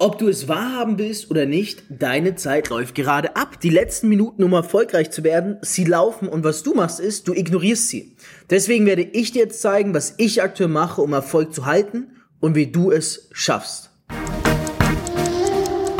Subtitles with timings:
[0.00, 3.58] Ob du es wahrhaben willst oder nicht, deine Zeit läuft gerade ab.
[3.60, 7.34] Die letzten Minuten, um erfolgreich zu werden, sie laufen und was du machst ist, du
[7.34, 8.14] ignorierst sie.
[8.48, 12.54] Deswegen werde ich dir jetzt zeigen, was ich aktuell mache, um Erfolg zu halten und
[12.54, 13.90] wie du es schaffst.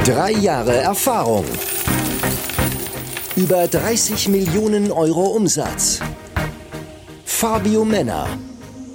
[0.05, 1.45] Drei Jahre Erfahrung.
[3.35, 5.99] Über 30 Millionen Euro Umsatz.
[7.25, 8.29] Fabio Männer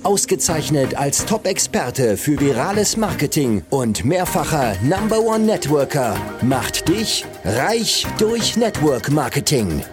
[0.04, 8.58] Ausgezeichnet als Top-Experte für virales Marketing und mehrfacher Number One Networker macht dich reich durch
[8.58, 9.84] Network Marketing.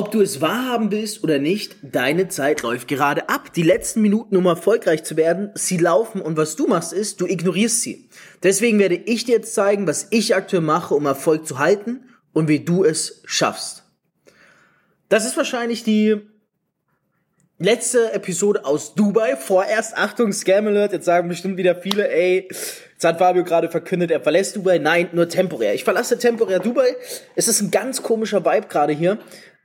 [0.00, 3.52] Ob du es wahrhaben willst oder nicht, deine Zeit läuft gerade ab.
[3.52, 7.26] Die letzten Minuten, um erfolgreich zu werden, sie laufen und was du machst ist, du
[7.26, 8.08] ignorierst sie.
[8.42, 12.48] Deswegen werde ich dir jetzt zeigen, was ich aktuell mache, um Erfolg zu halten und
[12.48, 13.84] wie du es schaffst.
[15.10, 16.22] Das ist wahrscheinlich die
[17.58, 19.36] letzte Episode aus Dubai.
[19.36, 20.94] Vorerst, Achtung, Scam Alert.
[20.94, 24.78] Jetzt sagen bestimmt wieder viele, ey, jetzt hat Fabio gerade verkündet, er verlässt Dubai.
[24.78, 25.74] Nein, nur temporär.
[25.74, 26.96] Ich verlasse temporär Dubai.
[27.36, 29.18] Es ist ein ganz komischer Vibe gerade hier.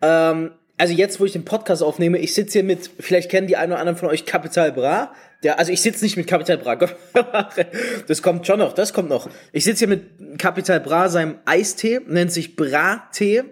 [0.05, 3.55] Ähm, also jetzt, wo ich den Podcast aufnehme, ich sitze hier mit, vielleicht kennen die
[3.55, 5.13] einen oder anderen von euch Capital Bra.
[5.43, 6.75] Der, also ich sitze nicht mit Capital Bra.
[8.07, 9.29] das kommt schon noch, das kommt noch.
[9.53, 13.43] Ich sitze hier mit Capital Bra, seinem Eistee, nennt sich Bra-Tee.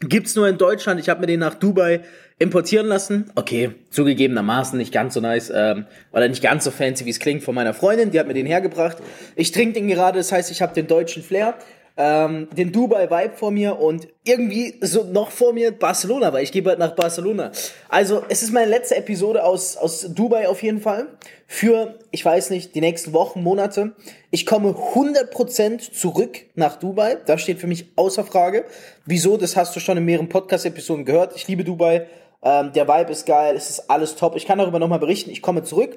[0.00, 1.00] Gibt's nur in Deutschland.
[1.00, 2.02] Ich habe mir den nach Dubai
[2.38, 3.30] importieren lassen.
[3.34, 7.42] Okay, zugegebenermaßen nicht ganz so nice, ähm, oder nicht ganz so fancy, wie es klingt,
[7.42, 8.10] von meiner Freundin.
[8.10, 8.98] Die hat mir den hergebracht.
[9.34, 11.54] Ich trinke den gerade, das heißt, ich habe den deutschen Flair
[11.96, 16.62] ähm, den Dubai-Vibe vor mir und irgendwie so noch vor mir Barcelona, weil ich gehe
[16.62, 17.52] bald nach Barcelona.
[17.88, 21.06] Also es ist meine letzte Episode aus, aus Dubai auf jeden Fall.
[21.46, 23.92] Für, ich weiß nicht, die nächsten Wochen, Monate.
[24.30, 27.16] Ich komme 100% zurück nach Dubai.
[27.26, 28.64] Das steht für mich außer Frage.
[29.06, 29.36] Wieso?
[29.36, 31.36] Das hast du schon in mehreren Podcast-Episoden gehört.
[31.36, 32.08] Ich liebe Dubai.
[32.42, 33.54] Ähm, der Vibe ist geil.
[33.56, 34.34] Es ist alles top.
[34.34, 35.30] Ich kann darüber nochmal berichten.
[35.30, 35.96] Ich komme zurück.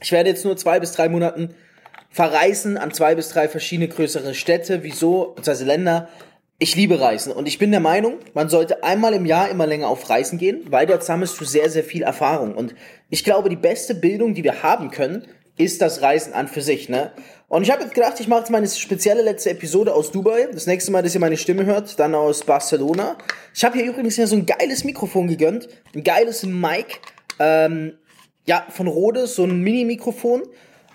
[0.00, 1.54] Ich werde jetzt nur zwei bis drei Monaten
[2.12, 6.08] verreisen an zwei bis drei verschiedene größere Städte, wieso, beziehungsweise Länder.
[6.58, 9.88] Ich liebe Reisen und ich bin der Meinung, man sollte einmal im Jahr immer länger
[9.88, 12.54] auf Reisen gehen, weil dort sammelst du sehr, sehr viel Erfahrung.
[12.54, 12.76] Und
[13.10, 16.88] ich glaube, die beste Bildung, die wir haben können, ist das Reisen an für sich,
[16.88, 17.12] ne?
[17.48, 20.48] Und ich habe jetzt gedacht, ich mache jetzt meine spezielle letzte Episode aus Dubai.
[20.52, 23.18] Das nächste Mal, dass ihr meine Stimme hört, dann aus Barcelona.
[23.54, 27.00] Ich habe hier übrigens ja so ein geiles Mikrofon gegönnt, ein geiles Mic,
[27.38, 27.98] ähm,
[28.46, 30.44] ja, von Rode, so ein Mini-Mikrofon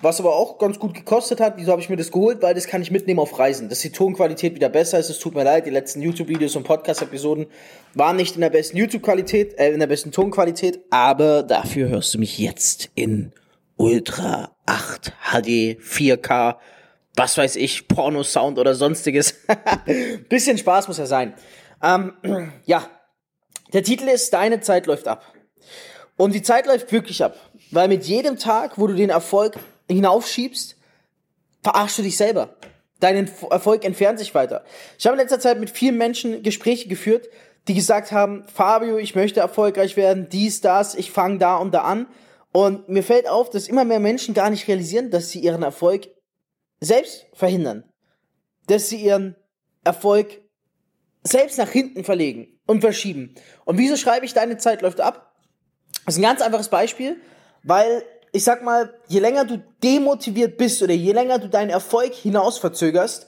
[0.02, 1.56] was aber auch ganz gut gekostet hat.
[1.58, 2.42] Wieso habe ich mir das geholt?
[2.42, 3.70] Weil das kann ich mitnehmen auf Reisen.
[3.70, 5.10] Dass die Tonqualität wieder besser ist.
[5.10, 7.48] Es tut mir leid, die letzten YouTube-Videos und Podcast-Episoden
[7.94, 10.80] waren nicht in der besten YouTube-Qualität, äh, in der besten Tonqualität.
[10.92, 13.32] Aber dafür hörst du mich jetzt in
[13.76, 16.58] Ultra 8 HD 4K,
[17.16, 19.36] was weiß ich, Porno-Sound oder sonstiges.
[20.30, 21.34] Bisschen Spaß muss ja sein.
[21.82, 22.14] Ähm,
[22.66, 22.88] ja,
[23.74, 25.34] der Titel ist Deine Zeit läuft ab.
[26.18, 27.36] Und die Zeit läuft wirklich ab.
[27.72, 29.58] Weil mit jedem Tag, wo du den Erfolg
[29.90, 30.76] hinaufschiebst,
[31.64, 32.56] verarschst du dich selber.
[33.00, 34.64] Dein Erfolg entfernt sich weiter.
[34.98, 37.30] Ich habe in letzter Zeit mit vielen Menschen Gespräche geführt,
[37.68, 41.82] die gesagt haben, Fabio, ich möchte erfolgreich werden, dies, das, ich fange da und da
[41.82, 42.08] an.
[42.52, 46.08] Und mir fällt auf, dass immer mehr Menschen gar nicht realisieren, dass sie ihren Erfolg
[46.80, 47.84] selbst verhindern.
[48.68, 49.36] Dass sie ihren
[49.84, 50.42] Erfolg
[51.24, 53.36] selbst nach hinten verlegen und verschieben.
[53.66, 55.36] Und wieso schreibe ich, deine Zeit läuft ab?
[56.06, 57.18] Das ist ein ganz einfaches Beispiel,
[57.64, 58.04] weil
[58.38, 62.60] ich sag mal, je länger du demotiviert bist oder je länger du deinen Erfolg hinaus
[62.60, 63.26] verzögerst,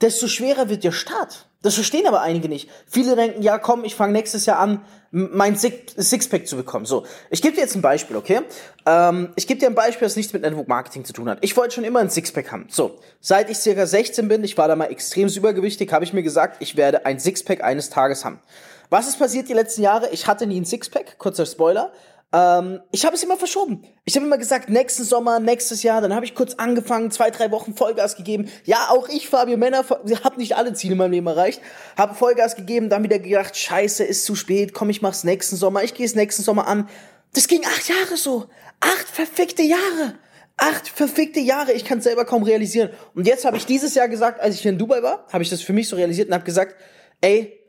[0.00, 1.46] desto schwerer wird der Start.
[1.62, 2.68] Das verstehen aber einige nicht.
[2.88, 6.84] Viele denken, ja komm, ich fange nächstes Jahr an, mein Sixpack zu bekommen.
[6.84, 8.40] So, ich gebe dir jetzt ein Beispiel, okay?
[8.86, 11.38] Ähm, ich gebe dir ein Beispiel, das nichts mit Network Marketing zu tun hat.
[11.42, 12.66] Ich wollte schon immer ein Sixpack haben.
[12.70, 16.24] So, seit ich circa 16 bin, ich war da mal extrem übergewichtig, habe ich mir
[16.24, 18.40] gesagt, ich werde ein Sixpack eines Tages haben.
[18.88, 20.08] Was ist passiert die letzten Jahre?
[20.10, 21.92] Ich hatte nie ein Sixpack, kurzer Spoiler.
[22.32, 23.82] Ähm, ich habe es immer verschoben.
[24.04, 26.00] Ich habe immer gesagt, nächsten Sommer, nächstes Jahr.
[26.00, 28.48] Dann habe ich kurz angefangen, zwei, drei Wochen Vollgas gegeben.
[28.64, 31.60] Ja, auch ich, Fabio Männer, habe nicht alle Ziele in meinem Leben erreicht.
[31.96, 35.82] Habe Vollgas gegeben, dann wieder gedacht, scheiße, ist zu spät, komm, ich mach's nächsten Sommer.
[35.82, 36.88] Ich gehe es nächsten Sommer an.
[37.34, 38.46] Das ging acht Jahre so.
[38.80, 40.14] Acht verfickte Jahre.
[40.56, 41.72] Acht verfickte Jahre.
[41.72, 42.90] Ich kann selber kaum realisieren.
[43.14, 45.50] Und jetzt habe ich dieses Jahr gesagt, als ich hier in Dubai war, habe ich
[45.50, 46.76] das für mich so realisiert und habe gesagt,
[47.20, 47.59] ey,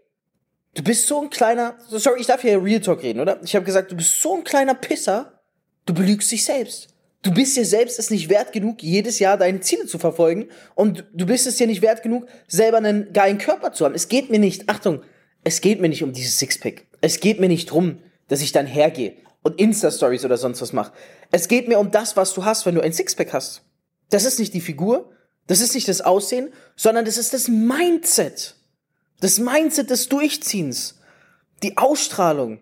[0.73, 3.41] Du bist so ein kleiner, sorry, ich darf hier Real Talk reden, oder?
[3.43, 5.41] Ich habe gesagt, du bist so ein kleiner Pisser,
[5.85, 6.87] du belügst dich selbst.
[7.23, 11.05] Du bist dir selbst es nicht wert genug, jedes Jahr deine Ziele zu verfolgen und
[11.13, 13.93] du bist es dir nicht wert genug, selber einen geilen Körper zu haben.
[13.93, 15.03] Es geht mir nicht, Achtung,
[15.43, 16.87] es geht mir nicht um dieses Sixpack.
[17.01, 20.93] Es geht mir nicht drum, dass ich dann hergehe und Insta-Stories oder sonst was mache.
[21.31, 23.63] Es geht mir um das, was du hast, wenn du ein Sixpack hast.
[24.09, 25.11] Das ist nicht die Figur,
[25.47, 28.55] das ist nicht das Aussehen, sondern das ist das Mindset.
[29.21, 30.99] Das Mindset des Durchziehens.
[31.61, 32.59] Die Ausstrahlung.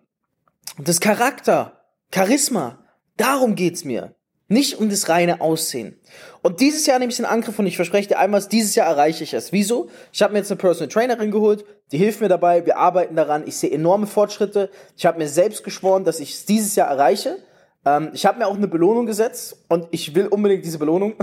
[0.78, 1.82] das Charakter,
[2.14, 2.80] Charisma,
[3.16, 4.14] darum geht's mir.
[4.50, 5.98] Nicht um das reine Aussehen.
[6.42, 9.24] Und dieses Jahr nehme ich den Angriff und ich verspreche dir einmal, dieses Jahr erreiche
[9.24, 9.54] ich es.
[9.54, 9.90] Wieso?
[10.12, 11.64] Ich habe mir jetzt eine Personal Trainerin geholt,
[11.94, 14.70] die hilft mir dabei, wir arbeiten daran, ich sehe enorme Fortschritte.
[14.98, 17.38] Ich habe mir selbst geschworen, dass ich es dieses Jahr erreiche.
[17.86, 21.14] Ähm, ich habe mir auch eine Belohnung gesetzt und ich will unbedingt diese Belohnung.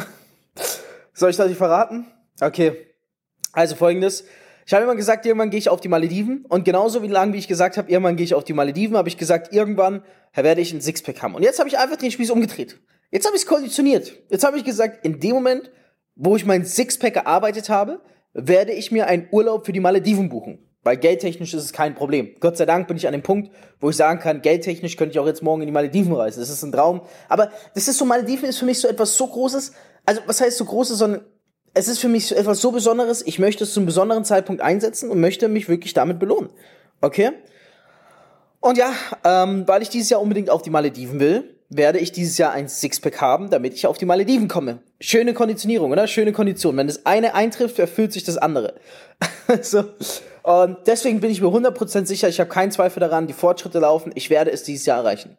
[1.13, 2.07] Soll ich das nicht verraten?
[2.41, 2.87] Okay.
[3.53, 4.25] Also folgendes.
[4.67, 6.45] Ich habe immer gesagt, irgendwann gehe ich auf die Malediven.
[6.49, 9.09] Und genauso wie lange, wie ich gesagt habe, irgendwann gehe ich auf die Malediven, habe
[9.09, 10.03] ich gesagt, irgendwann
[10.35, 11.37] werde ich ein Sixpack haben.
[11.37, 12.81] Und jetzt habe ich einfach den Spieß umgedreht.
[13.13, 14.13] Jetzt habe ich es konditioniert.
[14.29, 15.71] Jetzt habe ich gesagt, in dem Moment,
[16.17, 18.01] wo ich mein Sixpack gearbeitet habe,
[18.35, 20.59] werde ich mir einen Urlaub für die Malediven buchen.
[20.83, 22.35] Weil geldtechnisch ist es kein Problem.
[22.41, 25.21] Gott sei Dank bin ich an dem Punkt, wo ich sagen kann, geldtechnisch könnte ich
[25.21, 26.41] auch jetzt morgen in die Malediven reisen.
[26.41, 27.03] Das ist ein Traum.
[27.29, 29.73] Aber das ist so, Malediven ist für mich so etwas so Großes.
[30.05, 31.25] Also, was heißt so Großes, sondern
[31.77, 35.11] es ist für mich etwas so Besonderes, ich möchte es zu einem besonderen Zeitpunkt einsetzen
[35.11, 36.49] und möchte mich wirklich damit belohnen.
[37.03, 37.33] Okay?
[38.61, 38.95] Und ja,
[39.25, 42.69] ähm, weil ich dieses Jahr unbedingt auf die Malediven will, werde ich dieses Jahr ein
[42.69, 44.79] Sixpack haben, damit ich auf die Malediven komme.
[45.01, 46.07] Schöne Konditionierung, oder?
[46.07, 46.79] Schöne Kondition.
[46.79, 48.77] Wenn das eine eintrifft, erfüllt sich das andere.
[49.61, 49.85] so.
[50.45, 54.13] Und deswegen bin ich mir 100% sicher, ich habe keinen Zweifel daran, die Fortschritte laufen,
[54.15, 55.37] ich werde es dieses Jahr erreichen.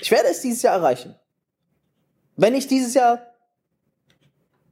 [0.00, 1.14] Ich werde es dieses Jahr erreichen.
[2.36, 3.27] Wenn nicht dieses Jahr,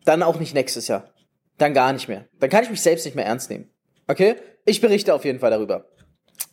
[0.07, 1.11] dann auch nicht nächstes Jahr.
[1.59, 2.27] Dann gar nicht mehr.
[2.39, 3.71] Dann kann ich mich selbst nicht mehr ernst nehmen.
[4.09, 4.37] Okay?
[4.65, 5.87] Ich berichte auf jeden Fall darüber.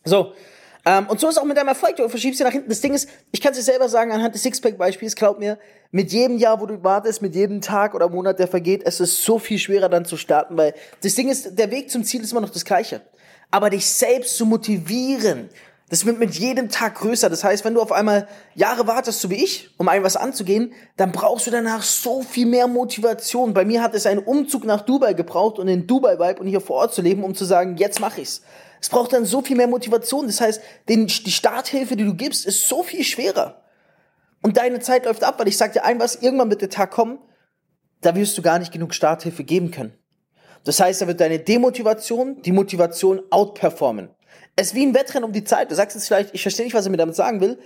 [0.03, 0.33] So.
[0.85, 1.95] Ähm, und so ist auch mit deinem Erfolg.
[1.95, 2.69] Du verschiebst dir nach hinten.
[2.69, 5.57] Das Ding ist, ich kann es dir selber sagen, anhand des Sixpack-Beispiels, glaub mir,
[5.91, 9.23] mit jedem Jahr, wo du wartest, mit jedem Tag oder Monat, der vergeht, es ist
[9.23, 12.31] so viel schwerer dann zu starten, weil das Ding ist, der Weg zum Ziel ist
[12.31, 13.01] immer noch das gleiche.
[13.51, 15.49] Aber dich selbst zu motivieren,
[15.93, 17.29] das wird mit jedem Tag größer.
[17.29, 21.11] Das heißt, wenn du auf einmal Jahre wartest, so wie ich, um ein anzugehen, dann
[21.11, 23.53] brauchst du danach so viel mehr Motivation.
[23.53, 26.61] Bei mir hat es einen Umzug nach Dubai gebraucht und in Dubai Vibe und hier
[26.61, 28.41] vor Ort zu leben, um zu sagen, jetzt mach ich's.
[28.81, 30.25] Es braucht dann so viel mehr Motivation.
[30.25, 33.61] Das heißt, den, die Starthilfe, die du gibst, ist so viel schwerer.
[34.41, 36.89] Und deine Zeit läuft ab, weil ich sag dir ein was, irgendwann wird der Tag
[36.89, 37.19] kommen,
[38.01, 39.93] da wirst du gar nicht genug Starthilfe geben können.
[40.63, 44.09] Das heißt, da wird deine Demotivation die Motivation outperformen.
[44.55, 45.71] Es ist wie ein Wettrennen um die Zeit.
[45.71, 47.59] Du sagst jetzt vielleicht, ich verstehe nicht, was er mir damit sagen will,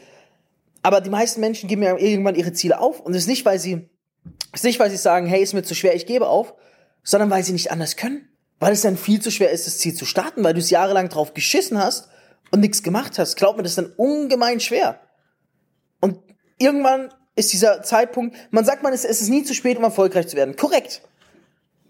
[0.84, 3.60] aber die meisten Menschen geben ja irgendwann ihre Ziele auf und es ist nicht, weil
[3.60, 3.90] sie,
[4.54, 6.54] es ist nicht, weil sie sagen, hey, ist mir zu schwer, ich gebe auf,
[7.04, 8.30] sondern weil sie nicht anders können.
[8.60, 11.10] Weil es dann viel zu schwer ist, das Ziel zu starten, weil du es jahrelang
[11.10, 12.10] drauf geschissen hast
[12.52, 13.36] und nichts gemacht hast.
[13.36, 15.00] Glaub mir, das ist dann ungemein schwer.
[16.00, 16.20] Und
[16.58, 20.36] irgendwann ist dieser Zeitpunkt, man sagt man, es ist nie zu spät, um erfolgreich zu
[20.36, 20.56] werden.
[20.56, 21.02] Korrekt.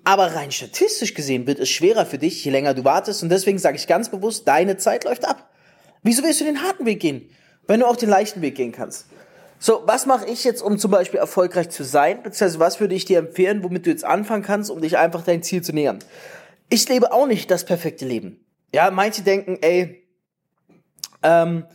[0.08, 3.24] Aber rein statistisch gesehen wird es schwerer für dich, je länger du wartest.
[3.24, 5.50] Und deswegen sage ich ganz bewusst, deine Zeit läuft ab.
[6.02, 7.30] Wieso willst du den harten Weg gehen,
[7.68, 9.08] wenn du auch den leichten Weg gehen kannst?
[9.60, 12.24] So, was mache ich jetzt, um zum Beispiel erfolgreich zu sein?
[12.24, 15.44] Beziehungsweise was würde ich dir empfehlen, womit du jetzt anfangen kannst, um dich einfach dein
[15.44, 16.00] Ziel zu nähern?
[16.70, 18.40] Ich lebe auch nicht das perfekte Leben.
[18.74, 20.08] Ja, manche denken, ey,
[21.22, 21.66] ähm,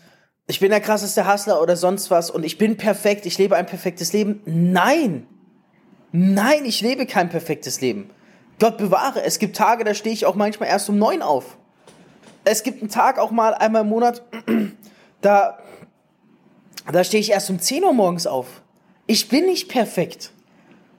[0.46, 3.66] ich bin der krasseste Hustler oder sonst was und ich bin perfekt, ich lebe ein
[3.66, 4.40] perfektes Leben.
[4.46, 5.26] Nein!
[6.12, 8.10] Nein, ich lebe kein perfektes Leben.
[8.62, 11.56] Gott bewahre, es gibt Tage, da stehe ich auch manchmal erst um neun auf.
[12.44, 14.22] Es gibt einen Tag auch mal einmal im Monat,
[15.20, 15.58] da,
[16.92, 18.62] da stehe ich erst um 10 Uhr morgens auf.
[19.08, 20.30] Ich bin nicht perfekt.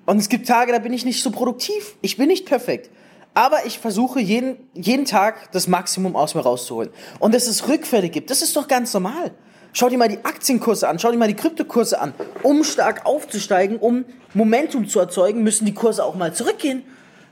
[0.06, 1.95] Und es gibt Tage, da bin ich nicht so produktiv.
[2.01, 2.89] Ich bin nicht perfekt.
[3.33, 6.89] Aber ich versuche jeden, jeden Tag das Maximum aus mir rauszuholen.
[7.19, 9.31] Und dass es Rückfälle gibt, das ist doch ganz normal.
[9.71, 12.13] Schau dir mal die Aktienkurse an, schau dir mal die Kryptokurse an.
[12.41, 14.03] Um stark aufzusteigen, um
[14.34, 16.84] Momentum zu erzeugen, müssen die Kurse auch mal zurückgehen.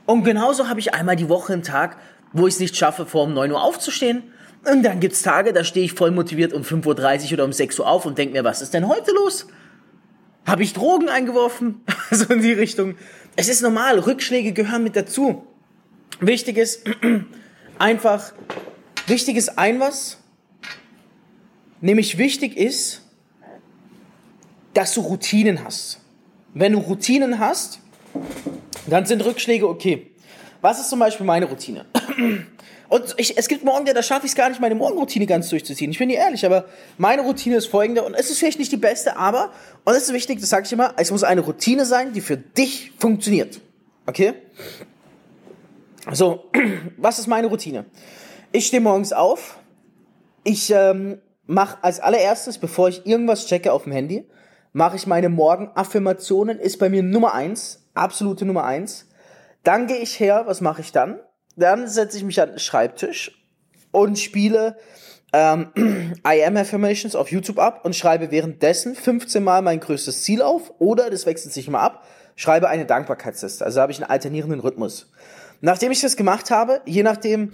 [0.06, 1.96] Und genauso habe ich einmal die Woche einen Tag,
[2.32, 4.22] wo ich es nicht schaffe, vor um 9 Uhr aufzustehen.
[4.64, 7.80] Und dann gibt's Tage, da stehe ich voll motiviert um 5.30 Uhr oder um 6
[7.80, 9.46] Uhr auf und denke mir, was ist denn heute los?
[10.46, 11.82] Habe ich Drogen eingeworfen?
[12.10, 12.96] so in die Richtung.
[13.36, 15.46] Es ist normal, Rückschläge gehören mit dazu.
[16.20, 16.84] Wichtig ist
[17.78, 18.32] einfach,
[19.06, 20.18] wichtig ist ein was,
[21.80, 23.02] nämlich wichtig ist,
[24.74, 26.00] dass du Routinen hast.
[26.54, 27.80] Wenn du Routinen hast,
[28.86, 30.10] dann sind Rückschläge okay.
[30.60, 31.86] Was ist zum Beispiel meine Routine?
[32.92, 35.90] Und ich, es gibt Morgen, da schaffe ich es gar nicht, meine Morgenroutine ganz durchzuziehen.
[35.90, 36.66] Ich bin dir ehrlich, aber
[36.98, 39.50] meine Routine ist folgende und es ist vielleicht nicht die beste, aber,
[39.84, 42.36] und es ist wichtig, das sage ich immer, es muss eine Routine sein, die für
[42.36, 43.62] dich funktioniert.
[44.06, 44.34] Okay?
[46.12, 46.50] So,
[46.98, 47.86] was ist meine Routine?
[48.52, 49.58] Ich stehe morgens auf,
[50.44, 54.26] ich ähm, mache als allererstes, bevor ich irgendwas checke auf dem Handy,
[54.72, 59.08] mache ich meine Morgenaffirmationen, ist bei mir Nummer eins absolute Nummer eins.
[59.64, 61.20] Dann gehe ich her, was mache ich dann?
[61.56, 63.44] Dann setze ich mich an den Schreibtisch
[63.90, 64.76] und spiele
[65.32, 65.72] ähm,
[66.26, 70.72] I Am Affirmations auf YouTube ab und schreibe währenddessen 15 Mal mein größtes Ziel auf
[70.78, 73.64] oder, das wechselt sich immer ab, schreibe eine Dankbarkeitsliste.
[73.64, 75.12] Also habe ich einen alternierenden Rhythmus.
[75.60, 77.52] Nachdem ich das gemacht habe, je nachdem,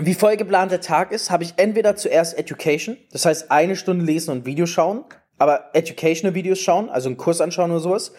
[0.00, 4.04] wie voll geplant der Tag ist, habe ich entweder zuerst Education, das heißt eine Stunde
[4.04, 5.04] lesen und Video schauen,
[5.38, 8.12] aber Educational Videos schauen, also einen Kurs anschauen oder sowas.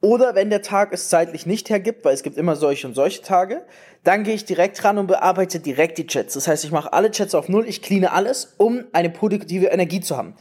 [0.00, 3.22] Oder wenn der Tag es zeitlich nicht hergibt, weil es gibt immer solche und solche
[3.22, 3.64] Tage,
[4.02, 6.34] dann gehe ich direkt ran und bearbeite direkt die Chats.
[6.34, 10.00] Das heißt, ich mache alle Chats auf Null, ich cleane alles, um eine produktive Energie
[10.00, 10.34] zu haben.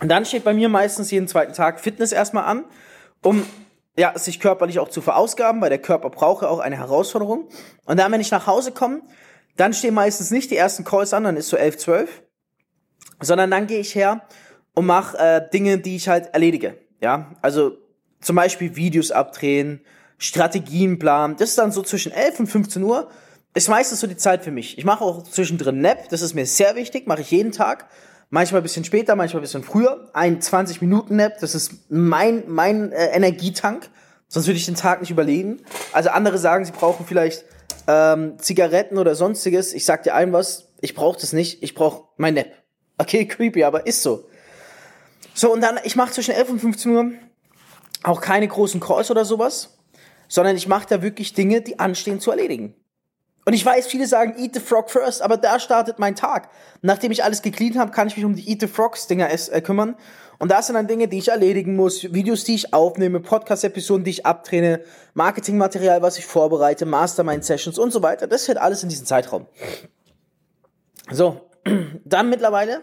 [0.00, 2.64] Und dann steht bei mir meistens jeden zweiten Tag Fitness erstmal an,
[3.22, 3.46] um
[3.96, 7.48] ja, sich körperlich auch zu verausgaben, weil der Körper braucht ja auch eine Herausforderung.
[7.84, 9.02] Und dann, wenn ich nach Hause komme,
[9.56, 12.22] dann stehen meistens nicht die ersten Calls an, dann ist so 11, 12,
[13.22, 14.22] sondern dann gehe ich her
[14.74, 16.76] und mache äh, Dinge, die ich halt erledige.
[17.00, 17.78] Ja, also
[18.20, 19.80] zum Beispiel Videos abdrehen,
[20.18, 21.36] Strategien planen.
[21.36, 23.10] Das ist dann so zwischen 11 und 15 Uhr.
[23.54, 24.78] Ist meistens so die Zeit für mich.
[24.78, 27.88] Ich mache auch zwischendrin Nap, das ist mir sehr wichtig, mache ich jeden Tag.
[28.30, 30.08] Manchmal ein bisschen später, manchmal ein bisschen früher.
[30.14, 33.90] Ein 20 Minuten Nap, das ist mein mein äh, Energietank.
[34.28, 35.60] Sonst würde ich den Tag nicht überleben.
[35.92, 37.44] Also andere sagen, sie brauchen vielleicht
[37.86, 39.74] ähm, Zigaretten oder sonstiges.
[39.74, 41.62] Ich sag dir ein was, ich brauche das nicht.
[41.62, 42.61] Ich brauche mein Nap.
[43.02, 44.28] Okay, creepy, aber ist so.
[45.34, 47.12] So, und dann, ich mache zwischen 11 und 15 Uhr
[48.04, 49.76] auch keine großen Calls oder sowas,
[50.28, 52.76] sondern ich mache da wirklich Dinge, die anstehen zu erledigen.
[53.44, 56.48] Und ich weiß, viele sagen Eat the Frog first, aber da startet mein Tag.
[56.80, 59.60] Nachdem ich alles gecleant habe, kann ich mich um die Eat the Frogs Dinger äh,
[59.60, 59.96] kümmern.
[60.38, 64.10] Und das sind dann Dinge, die ich erledigen muss, Videos, die ich aufnehme, Podcast-Episoden, die
[64.10, 68.28] ich abtrenne, Marketingmaterial, was ich vorbereite, Mastermind-Sessions und so weiter.
[68.28, 69.46] Das fällt alles in diesen Zeitraum.
[71.10, 71.40] So,
[72.04, 72.82] dann mittlerweile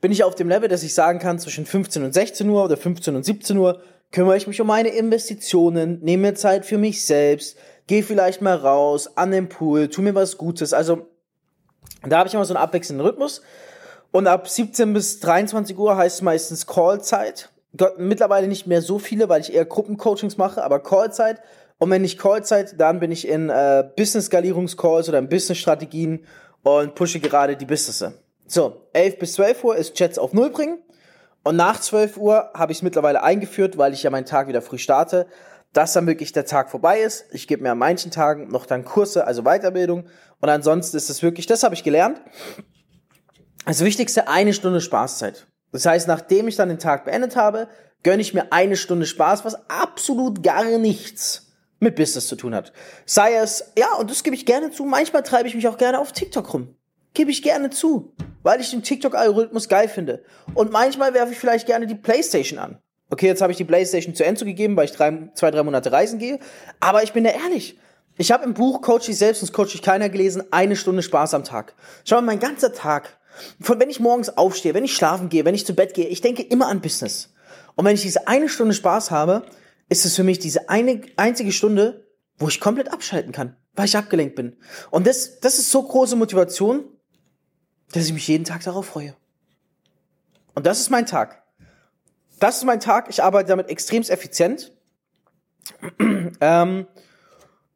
[0.00, 2.76] bin ich auf dem Level, dass ich sagen kann, zwischen 15 und 16 Uhr oder
[2.76, 7.04] 15 und 17 Uhr kümmere ich mich um meine Investitionen, nehme mir Zeit für mich
[7.04, 10.72] selbst, gehe vielleicht mal raus an den Pool, tu mir was Gutes.
[10.72, 11.06] Also
[12.06, 13.42] da habe ich immer so einen abwechselnden Rhythmus.
[14.12, 17.50] Und ab 17 bis 23 Uhr heißt es meistens Callzeit.
[17.98, 21.40] Mittlerweile nicht mehr so viele, weil ich eher Gruppencoachings mache, aber Callzeit.
[21.78, 26.26] Und wenn nicht Callzeit, dann bin ich in äh, Business-Skalierungscalls oder in Business-Strategien
[26.62, 28.12] und pushe gerade die Businesses.
[28.46, 30.78] So, 11 bis 12 Uhr ist Chats auf Null bringen.
[31.42, 34.60] Und nach 12 Uhr habe ich es mittlerweile eingeführt, weil ich ja meinen Tag wieder
[34.60, 35.26] früh starte,
[35.72, 37.24] dass dann wirklich der Tag vorbei ist.
[37.32, 40.08] Ich gebe mir an manchen Tagen noch dann Kurse, also Weiterbildung.
[40.40, 42.20] Und ansonsten ist es wirklich, das habe ich gelernt.
[43.66, 45.46] Das Wichtigste, eine Stunde Spaßzeit.
[45.72, 47.68] Das heißt, nachdem ich dann den Tag beendet habe,
[48.02, 51.49] gönne ich mir eine Stunde Spaß, was absolut gar nichts
[51.80, 52.72] mit Business zu tun hat.
[53.04, 55.98] Sei es, ja, und das gebe ich gerne zu, manchmal treibe ich mich auch gerne
[55.98, 56.76] auf TikTok rum.
[57.14, 60.22] Gebe ich gerne zu, weil ich den TikTok-Algorithmus geil finde.
[60.54, 62.78] Und manchmal werfe ich vielleicht gerne die Playstation an.
[63.10, 65.90] Okay, jetzt habe ich die Playstation zu Enzo gegeben, weil ich drei, zwei, drei Monate
[65.90, 66.38] reisen gehe.
[66.78, 67.76] Aber ich bin da ehrlich.
[68.16, 71.34] Ich habe im Buch Coach dich selbst, und Coach dich keiner gelesen, eine Stunde Spaß
[71.34, 71.74] am Tag.
[72.04, 73.18] Schau mal, mein ganzer Tag,
[73.60, 76.20] von wenn ich morgens aufstehe, wenn ich schlafen gehe, wenn ich zu Bett gehe, ich
[76.20, 77.32] denke immer an Business.
[77.74, 79.42] Und wenn ich diese eine Stunde Spaß habe,
[79.90, 82.06] ist es für mich diese eine einzige Stunde,
[82.38, 84.56] wo ich komplett abschalten kann, weil ich abgelenkt bin.
[84.90, 86.84] Und das, das ist so große Motivation,
[87.92, 89.14] dass ich mich jeden Tag darauf freue.
[90.54, 91.42] Und das ist mein Tag.
[92.38, 93.10] Das ist mein Tag.
[93.10, 94.72] Ich arbeite damit extremst effizient.
[96.40, 96.86] ähm,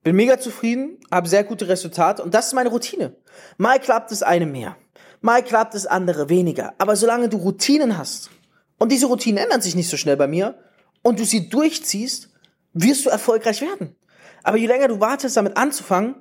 [0.02, 3.16] bin mega zufrieden, habe sehr gute Resultate und das ist meine Routine.
[3.56, 4.76] Mal klappt es eine mehr,
[5.20, 6.74] mal klappt es andere weniger.
[6.78, 8.30] Aber solange du Routinen hast
[8.78, 10.58] und diese Routinen ändern sich nicht so schnell bei mir
[11.04, 12.30] und du sie durchziehst,
[12.72, 13.94] wirst du erfolgreich werden.
[14.42, 16.16] Aber je länger du wartest, damit anzufangen,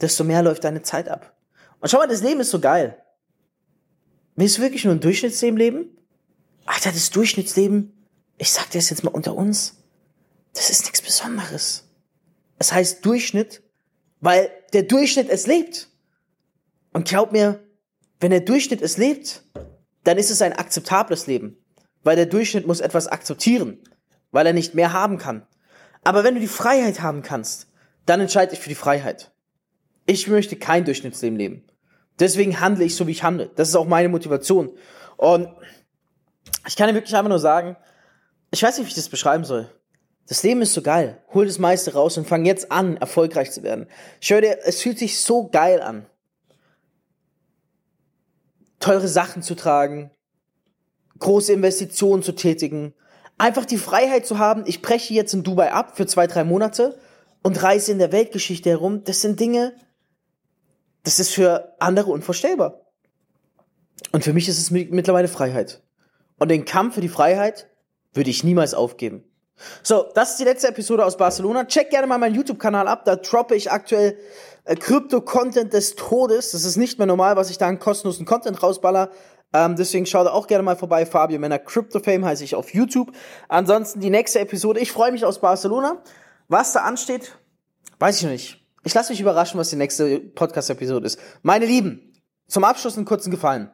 [0.00, 1.34] desto mehr läuft deine Zeit ab.
[1.80, 3.02] Und schau mal, das Leben ist so geil.
[4.34, 5.96] Willst du wirklich nur ein Durchschnittsleben leben?
[6.66, 7.92] Alter, das Durchschnittsleben,
[8.36, 9.76] ich sag dir das jetzt mal unter uns,
[10.52, 11.88] das ist nichts Besonderes.
[12.58, 13.62] Es heißt Durchschnitt,
[14.20, 15.88] weil der Durchschnitt es lebt.
[16.92, 17.64] Und glaub mir,
[18.20, 19.44] wenn der Durchschnitt es lebt,
[20.04, 21.58] dann ist es ein akzeptables Leben.
[22.02, 23.78] Weil der Durchschnitt muss etwas akzeptieren,
[24.30, 25.46] weil er nicht mehr haben kann.
[26.04, 27.68] Aber wenn du die Freiheit haben kannst,
[28.04, 29.32] dann entscheide ich für die Freiheit.
[30.06, 31.64] Ich möchte kein Durchschnittsleben leben.
[32.18, 33.50] Deswegen handle ich so, wie ich handle.
[33.56, 34.70] Das ist auch meine Motivation.
[35.16, 35.48] Und
[36.66, 37.76] ich kann dir wirklich einfach nur sagen,
[38.50, 39.70] ich weiß nicht, wie ich das beschreiben soll.
[40.28, 41.22] Das Leben ist so geil.
[41.34, 43.86] Hol das meiste raus und fang jetzt an, erfolgreich zu werden.
[44.20, 46.06] Ich höre dir, es fühlt sich so geil an.
[48.80, 50.10] Teure Sachen zu tragen,
[51.18, 52.94] große Investitionen zu tätigen,
[53.38, 56.98] einfach die Freiheit zu haben, ich breche jetzt in Dubai ab für zwei, drei Monate
[57.42, 59.04] und reise in der Weltgeschichte herum.
[59.04, 59.74] Das sind Dinge,
[61.04, 62.80] das ist für andere unvorstellbar.
[64.12, 65.82] Und für mich ist es mittlerweile Freiheit.
[66.38, 67.68] Und den Kampf für die Freiheit
[68.12, 69.24] würde ich niemals aufgeben.
[69.82, 71.64] So, das ist die letzte Episode aus Barcelona.
[71.64, 73.04] Check gerne mal meinen YouTube-Kanal ab.
[73.04, 74.18] Da droppe ich aktuell
[74.64, 76.50] äh, Krypto-Content des Todes.
[76.50, 79.10] Das ist nicht mehr normal, was ich da an kostenlosen Content rausballer.
[79.52, 81.06] Ähm, deswegen schau da auch gerne mal vorbei.
[81.06, 83.12] Fabio Männer Crypto Fame heiße ich auf YouTube.
[83.48, 84.80] Ansonsten die nächste Episode.
[84.80, 86.02] Ich freue mich aus Barcelona.
[86.48, 87.36] Was da ansteht,
[87.98, 88.64] weiß ich noch nicht.
[88.84, 91.18] Ich lasse mich überraschen, was die nächste Podcast-Episode ist.
[91.42, 92.12] Meine Lieben,
[92.46, 93.70] zum Abschluss einen kurzen Gefallen.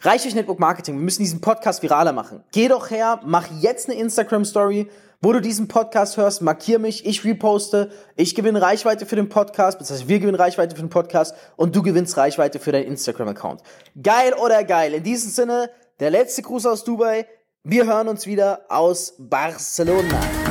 [0.00, 0.94] Reich euch Network Marketing.
[0.96, 2.42] Wir müssen diesen Podcast viraler machen.
[2.52, 4.88] Geh doch her, mach jetzt eine Instagram-Story,
[5.22, 9.78] wo du diesen Podcast hörst, markier mich, ich reposte, ich gewinne Reichweite für den Podcast,
[9.78, 13.62] beziehungsweise wir gewinnen Reichweite für den Podcast und du gewinnst Reichweite für deinen Instagram-Account.
[14.02, 14.94] Geil oder geil?
[14.94, 17.26] In diesem Sinne, der letzte Gruß aus Dubai.
[17.62, 20.49] Wir hören uns wieder aus Barcelona.